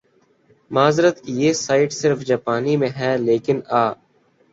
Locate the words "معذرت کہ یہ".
0.71-1.53